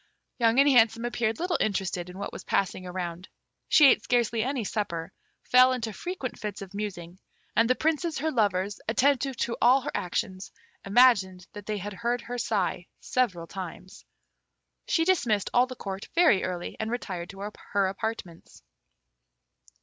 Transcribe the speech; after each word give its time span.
Young 0.39 0.59
and 0.59 0.67
Handsome 0.67 1.05
appeared 1.05 1.37
little 1.39 1.59
interested 1.61 2.09
in 2.09 2.17
what 2.17 2.33
was 2.33 2.43
passing 2.43 2.87
around. 2.87 3.29
She 3.69 3.85
ate 3.87 4.01
scarcely 4.01 4.41
any 4.41 4.63
supper, 4.63 5.11
fell 5.43 5.71
into 5.73 5.93
frequent 5.93 6.39
fits 6.39 6.63
of 6.63 6.73
musing, 6.73 7.19
and 7.55 7.69
the 7.69 7.75
princes, 7.75 8.17
her 8.17 8.31
lovers, 8.31 8.79
attentive 8.87 9.37
to 9.37 9.55
all 9.61 9.81
her 9.81 9.91
actions, 9.93 10.51
imagined 10.83 11.45
that 11.53 11.67
they 11.67 11.77
heard 11.77 12.21
her 12.21 12.39
sigh 12.39 12.87
several 12.99 13.45
times. 13.45 14.03
She 14.87 15.05
dismissed 15.05 15.51
all 15.53 15.67
the 15.67 15.75
Court 15.75 16.07
very 16.15 16.43
early, 16.43 16.75
and 16.79 16.89
retired 16.89 17.29
to 17.29 17.51
her 17.73 17.85
apartments. 17.85 18.63